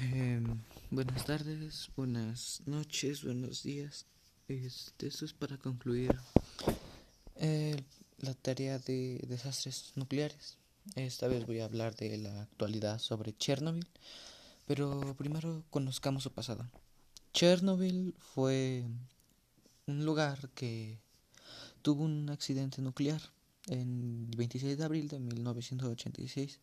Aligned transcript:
Em, 0.00 0.62
buenas 0.90 1.26
tardes, 1.26 1.90
buenas 1.94 2.62
noches, 2.64 3.22
buenos 3.22 3.62
días. 3.62 4.06
Este, 4.48 5.08
esto 5.08 5.26
es 5.26 5.34
para 5.34 5.58
concluir 5.58 6.16
eh, 7.36 7.76
la 8.16 8.32
tarea 8.32 8.78
de 8.78 9.22
desastres 9.28 9.92
nucleares. 9.96 10.56
Esta 10.94 11.28
vez 11.28 11.44
voy 11.46 11.60
a 11.60 11.66
hablar 11.66 11.96
de 11.96 12.16
la 12.16 12.40
actualidad 12.40 12.98
sobre 12.98 13.36
Chernobyl, 13.36 13.86
pero 14.66 15.14
primero 15.18 15.64
conozcamos 15.68 16.22
su 16.22 16.32
pasado. 16.32 16.66
Chernobyl 17.34 18.14
fue 18.18 18.86
un 19.86 20.06
lugar 20.06 20.48
que 20.54 20.98
tuvo 21.82 22.04
un 22.04 22.30
accidente 22.30 22.80
nuclear 22.80 23.20
en 23.66 24.28
el 24.30 24.36
26 24.38 24.78
de 24.78 24.84
abril 24.84 25.08
de 25.08 25.20
1986 25.20 26.58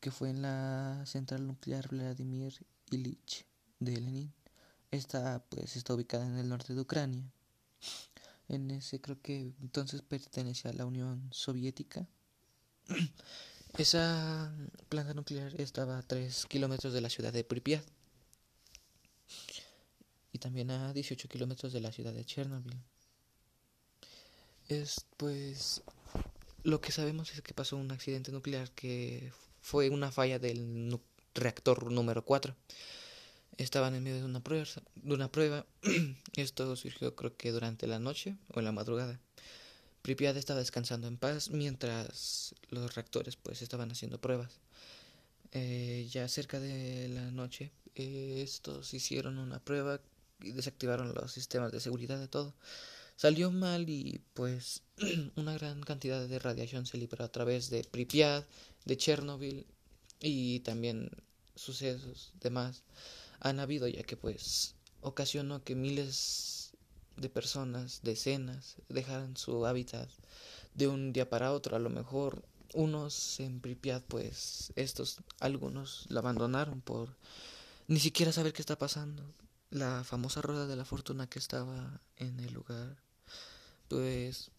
que 0.00 0.10
fue 0.10 0.30
en 0.30 0.42
la 0.42 1.04
central 1.06 1.46
nuclear 1.46 1.88
Vladimir 1.88 2.54
Ilich 2.90 3.46
de 3.78 4.00
Lenin. 4.00 4.32
Esta 4.90 5.44
pues 5.48 5.76
está 5.76 5.94
ubicada 5.94 6.26
en 6.26 6.38
el 6.38 6.48
norte 6.48 6.74
de 6.74 6.80
Ucrania. 6.80 7.30
En 8.48 8.70
ese 8.70 9.00
creo 9.00 9.20
que 9.20 9.54
entonces 9.60 10.02
pertenecía 10.02 10.70
a 10.70 10.74
la 10.74 10.86
Unión 10.86 11.28
Soviética. 11.30 12.08
Esa 13.78 14.52
planta 14.88 15.14
nuclear 15.14 15.60
estaba 15.60 15.98
a 15.98 16.02
3 16.02 16.46
kilómetros 16.46 16.92
de 16.92 17.00
la 17.00 17.08
ciudad 17.08 17.32
de 17.32 17.44
Pripyat 17.44 17.84
y 20.32 20.38
también 20.38 20.72
a 20.72 20.92
18 20.92 21.28
kilómetros 21.28 21.72
de 21.72 21.80
la 21.80 21.92
ciudad 21.92 22.12
de 22.12 22.24
Chernobyl. 22.24 22.76
Es 24.68 25.06
pues 25.16 25.82
lo 26.64 26.80
que 26.80 26.90
sabemos 26.90 27.32
es 27.32 27.42
que 27.42 27.54
pasó 27.54 27.76
un 27.76 27.92
accidente 27.92 28.32
nuclear 28.32 28.70
que 28.72 29.32
fue 29.60 29.90
una 29.90 30.10
falla 30.10 30.38
del 30.38 30.98
reactor 31.34 31.90
número 31.92 32.24
4. 32.24 32.54
Estaban 33.58 33.94
en 33.94 34.02
medio 34.02 34.18
de 34.18 34.24
una 34.24 34.42
prueba, 34.42 34.66
de 34.94 35.14
una 35.14 35.30
prueba. 35.30 35.66
Esto 36.36 36.74
surgió 36.76 37.14
creo 37.14 37.36
que 37.36 37.52
durante 37.52 37.86
la 37.86 37.98
noche 37.98 38.36
o 38.54 38.58
en 38.58 38.64
la 38.64 38.72
madrugada. 38.72 39.20
Pripyat 40.02 40.36
estaba 40.36 40.60
descansando 40.60 41.08
en 41.08 41.18
paz 41.18 41.50
mientras 41.50 42.54
los 42.70 42.94
reactores 42.94 43.36
pues 43.36 43.60
estaban 43.60 43.90
haciendo 43.90 44.20
pruebas. 44.20 44.60
Eh, 45.52 46.08
ya 46.10 46.26
cerca 46.28 46.60
de 46.60 47.08
la 47.08 47.30
noche 47.32 47.72
eh, 47.96 48.40
estos 48.42 48.94
hicieron 48.94 49.38
una 49.38 49.58
prueba 49.58 50.00
y 50.40 50.52
desactivaron 50.52 51.12
los 51.12 51.32
sistemas 51.32 51.72
de 51.72 51.80
seguridad 51.80 52.18
de 52.18 52.28
todo. 52.28 52.54
Salió 53.20 53.50
mal 53.50 53.90
y 53.90 54.22
pues 54.32 54.82
una 55.36 55.52
gran 55.52 55.82
cantidad 55.82 56.26
de 56.26 56.38
radiación 56.38 56.86
se 56.86 56.96
liberó 56.96 57.22
a 57.22 57.30
través 57.30 57.68
de 57.68 57.84
Pripyat, 57.84 58.46
de 58.86 58.96
Chernobyl 58.96 59.66
y 60.20 60.60
también 60.60 61.10
sucesos 61.54 62.32
demás 62.40 62.82
han 63.40 63.60
habido 63.60 63.86
ya 63.88 64.04
que 64.04 64.16
pues 64.16 64.74
ocasionó 65.02 65.62
que 65.62 65.74
miles 65.74 66.70
de 67.18 67.28
personas, 67.28 68.00
decenas, 68.02 68.76
dejaran 68.88 69.36
su 69.36 69.66
hábitat 69.66 70.08
de 70.72 70.88
un 70.88 71.12
día 71.12 71.28
para 71.28 71.52
otro. 71.52 71.76
A 71.76 71.78
lo 71.78 71.90
mejor 71.90 72.42
unos 72.72 73.38
en 73.38 73.60
Pripyat 73.60 74.02
pues 74.04 74.72
estos 74.76 75.18
algunos 75.40 76.06
la 76.08 76.20
abandonaron 76.20 76.80
por 76.80 77.18
ni 77.86 78.00
siquiera 78.00 78.32
saber 78.32 78.54
qué 78.54 78.62
está 78.62 78.78
pasando. 78.78 79.22
La 79.68 80.04
famosa 80.04 80.40
rueda 80.40 80.66
de 80.66 80.76
la 80.76 80.86
fortuna 80.86 81.28
que 81.28 81.38
estaba 81.38 82.00
en 82.16 82.40
el 82.40 82.54
lugar 82.54 83.09
pues 83.90 84.52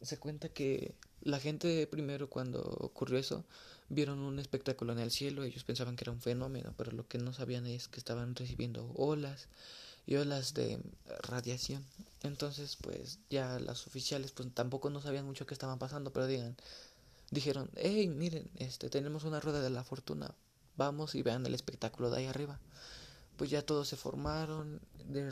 se 0.00 0.18
cuenta 0.18 0.48
que 0.48 0.94
la 1.20 1.40
gente 1.40 1.86
primero 1.88 2.30
cuando 2.30 2.62
ocurrió 2.62 3.18
eso 3.18 3.44
vieron 3.88 4.20
un 4.20 4.38
espectáculo 4.38 4.92
en 4.92 5.00
el 5.00 5.10
cielo, 5.10 5.42
ellos 5.42 5.64
pensaban 5.64 5.96
que 5.96 6.04
era 6.04 6.12
un 6.12 6.20
fenómeno, 6.20 6.72
pero 6.78 6.92
lo 6.92 7.06
que 7.06 7.18
no 7.18 7.32
sabían 7.32 7.66
es 7.66 7.88
que 7.88 7.98
estaban 7.98 8.36
recibiendo 8.36 8.90
olas 8.94 9.48
y 10.06 10.14
olas 10.14 10.54
de 10.54 10.78
radiación. 11.22 11.84
Entonces, 12.22 12.76
pues 12.80 13.18
ya 13.30 13.58
las 13.58 13.86
oficiales 13.86 14.30
pues 14.30 14.48
tampoco 14.54 14.90
no 14.90 15.02
sabían 15.02 15.26
mucho 15.26 15.44
qué 15.44 15.54
estaban 15.54 15.80
pasando, 15.80 16.12
pero 16.12 16.28
digan, 16.28 16.56
dijeron, 17.30 17.68
hey, 17.74 18.08
miren, 18.08 18.48
este 18.56 18.88
tenemos 18.90 19.24
una 19.24 19.40
rueda 19.40 19.60
de 19.60 19.70
la 19.70 19.82
fortuna, 19.82 20.34
vamos 20.76 21.16
y 21.16 21.22
vean 21.22 21.44
el 21.44 21.54
espectáculo 21.54 22.10
de 22.10 22.18
ahí 22.18 22.26
arriba 22.26 22.60
pues 23.36 23.50
ya 23.50 23.62
todos 23.62 23.88
se 23.88 23.96
formaron, 23.96 24.80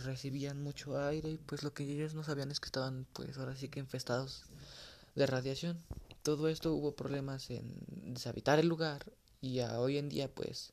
recibían 0.04 0.62
mucho 0.62 0.98
aire 1.00 1.30
y 1.30 1.38
pues 1.38 1.62
lo 1.62 1.72
que 1.72 1.84
ellos 1.84 2.14
no 2.14 2.24
sabían 2.24 2.50
es 2.50 2.60
que 2.60 2.66
estaban 2.66 3.06
pues 3.12 3.38
ahora 3.38 3.56
sí 3.56 3.68
que 3.68 3.80
infestados 3.80 4.44
de 5.14 5.26
radiación. 5.26 5.78
Todo 6.22 6.48
esto 6.48 6.74
hubo 6.74 6.92
problemas 6.92 7.50
en 7.50 7.74
deshabitar 8.12 8.58
el 8.58 8.68
lugar 8.68 9.04
y 9.40 9.60
hoy 9.60 9.98
en 9.98 10.08
día 10.08 10.28
pues 10.28 10.72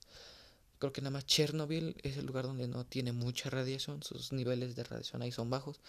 creo 0.79 0.93
que 0.93 1.01
nada 1.01 1.11
más 1.11 1.25
Chernobyl 1.25 1.95
es 2.03 2.17
el 2.17 2.25
lugar 2.25 2.45
donde 2.45 2.67
no 2.67 2.85
tiene 2.85 3.11
mucha 3.11 3.49
radiación, 3.49 4.03
sus 4.03 4.31
niveles 4.31 4.75
de 4.75 4.83
radiación 4.83 5.21
ahí 5.21 5.31
son 5.31 5.49
bajos, 5.49 5.79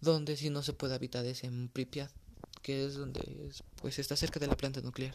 donde 0.00 0.36
si 0.36 0.50
no 0.50 0.62
se 0.62 0.72
puede 0.72 0.94
habitar 0.94 1.24
es 1.24 1.44
en 1.44 1.68
Pripyat, 1.68 2.10
que 2.62 2.86
es 2.86 2.94
donde 2.94 3.50
pues 3.80 3.98
está 3.98 4.16
cerca 4.16 4.40
de 4.40 4.46
la 4.46 4.56
planta 4.56 4.80
nuclear. 4.80 5.14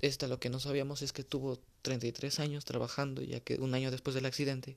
Esta 0.00 0.28
lo 0.28 0.40
que 0.40 0.48
no 0.48 0.60
sabíamos 0.60 1.02
es 1.02 1.12
que 1.12 1.24
tuvo 1.24 1.60
33 1.82 2.40
años 2.40 2.64
trabajando, 2.64 3.22
ya 3.22 3.40
que 3.40 3.56
un 3.56 3.74
año 3.74 3.90
después 3.90 4.14
del 4.14 4.26
accidente 4.26 4.76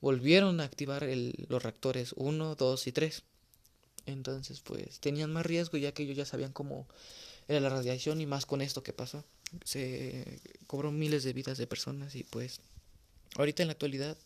volvieron 0.00 0.60
a 0.60 0.64
activar 0.64 1.04
el, 1.04 1.46
los 1.48 1.62
reactores 1.62 2.12
1, 2.16 2.54
2 2.56 2.86
y 2.86 2.92
3. 2.92 3.22
Entonces, 4.06 4.60
pues 4.60 5.00
tenían 5.00 5.32
más 5.32 5.46
riesgo 5.46 5.78
ya 5.78 5.92
que 5.92 6.02
ellos 6.02 6.16
ya 6.16 6.24
sabían 6.24 6.52
cómo 6.52 6.86
era 7.46 7.60
la 7.60 7.68
radiación 7.68 8.20
y 8.20 8.26
más 8.26 8.46
con 8.46 8.60
esto 8.60 8.82
que 8.82 8.92
pasó. 8.92 9.24
Se 9.64 10.40
cobró 10.66 10.90
miles 10.90 11.24
de 11.24 11.32
vidas 11.32 11.58
de 11.58 11.66
personas 11.66 12.14
y 12.16 12.24
pues 12.24 12.60
ahorita 13.36 13.62
en 13.62 13.68
la 13.68 13.72
actualidad 13.72 14.16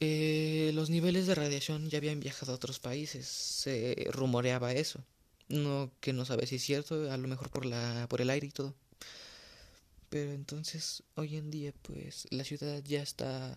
eh, 0.00 0.70
los 0.74 0.90
niveles 0.90 1.26
de 1.26 1.34
radiación 1.34 1.88
ya 1.88 1.98
habían 1.98 2.20
viajado 2.20 2.52
a 2.52 2.54
otros 2.54 2.78
países. 2.78 3.26
Se 3.26 4.08
rumoreaba 4.12 4.72
eso 4.72 5.02
no 5.48 5.90
que 6.00 6.12
no 6.12 6.24
sabe 6.24 6.46
si 6.46 6.56
es 6.56 6.62
cierto 6.62 7.10
a 7.10 7.16
lo 7.16 7.28
mejor 7.28 7.50
por 7.50 7.66
la 7.66 8.06
por 8.08 8.20
el 8.20 8.30
aire 8.30 8.46
y 8.46 8.50
todo. 8.50 8.74
Pero 10.08 10.32
entonces 10.32 11.02
hoy 11.14 11.36
en 11.36 11.50
día 11.50 11.72
pues 11.82 12.26
la 12.30 12.44
ciudad 12.44 12.82
ya 12.84 13.02
está 13.02 13.56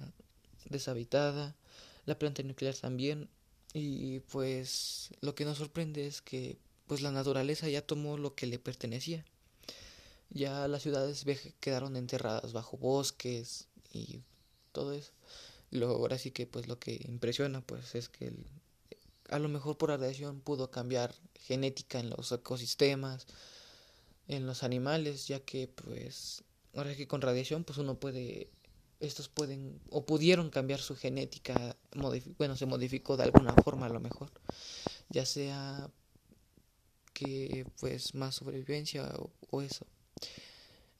deshabitada 0.70 1.56
la 2.06 2.18
planta 2.18 2.44
nuclear 2.44 2.76
también 2.76 3.30
y 3.74 4.20
pues 4.32 5.10
lo 5.22 5.36
que 5.36 5.46
nos 5.46 5.60
sorprende 5.60 6.08
es 6.08 6.22
que 6.22 6.58
pues 6.88 7.02
la 7.02 7.12
naturaleza 7.12 7.70
ya 7.70 7.86
tomó 7.86 8.18
lo 8.18 8.34
que 8.34 8.48
le 8.48 8.58
pertenecía. 8.58 9.24
Ya 10.32 10.68
las 10.68 10.82
ciudades 10.82 11.26
quedaron 11.60 11.96
enterradas 11.96 12.52
bajo 12.52 12.78
bosques 12.78 13.68
y 13.94 14.22
todo 14.72 14.94
eso. 14.94 15.12
Luego 15.72 15.94
ahora 15.96 16.18
sí 16.18 16.32
que 16.32 16.48
pues 16.48 16.68
lo 16.68 16.80
que 16.80 17.00
impresiona 17.08 17.62
pues 17.62 17.94
es 17.94 18.10
que 18.10 18.28
el, 18.28 18.46
a 19.30 19.40
lo 19.40 19.50
mejor 19.50 19.78
por 19.78 19.90
radiación 19.90 20.42
pudo 20.42 20.72
cambiar 20.72 21.14
genética 21.36 22.00
en 22.00 22.10
los 22.10 22.32
ecosistemas, 22.32 23.28
en 24.28 24.46
los 24.46 24.64
animales, 24.64 25.28
ya 25.28 25.40
que 25.40 25.68
pues 25.68 26.44
ahora 26.76 26.96
que 26.96 27.08
con 27.08 27.22
radiación 27.22 27.64
pues 27.64 27.78
uno 27.78 28.00
puede 28.00 28.50
estos 29.00 29.30
pueden 29.30 29.80
o 29.90 30.06
pudieron 30.06 30.50
cambiar 30.50 30.80
su 30.82 30.96
genética, 30.96 31.78
bueno, 32.38 32.56
se 32.58 32.66
modificó 32.66 33.16
de 33.16 33.24
alguna 33.24 33.54
forma 33.64 33.86
a 33.86 33.90
lo 33.90 34.00
mejor, 34.00 34.30
ya 35.10 35.26
sea 35.26 35.90
que 37.14 37.66
pues 37.80 38.14
más 38.14 38.36
sobrevivencia 38.36 39.12
o, 39.52 39.62
eso. 39.62 39.86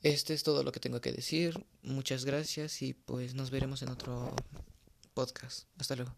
Este 0.02 0.34
es 0.34 0.44
todo 0.44 0.64
lo 0.64 0.72
que 0.72 0.80
tengo 0.80 1.02
que 1.02 1.12
decir. 1.12 1.66
Muchas 1.82 2.24
gracias 2.24 2.82
y 2.82 2.94
pues 2.94 3.36
nos 3.36 3.52
veremos 3.52 3.82
en 3.82 3.90
otro 3.90 4.34
podcast. 5.14 5.68
Hasta 5.78 5.96
luego. 5.98 6.14